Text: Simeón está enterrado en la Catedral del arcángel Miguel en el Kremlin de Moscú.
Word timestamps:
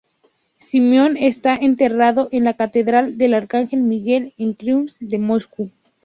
Simeón 0.57 1.15
está 1.15 1.55
enterrado 1.55 2.27
en 2.31 2.43
la 2.43 2.55
Catedral 2.55 3.19
del 3.19 3.35
arcángel 3.35 3.83
Miguel 3.83 4.33
en 4.39 4.49
el 4.49 4.57
Kremlin 4.57 4.89
de 4.99 5.19
Moscú. 5.19 5.69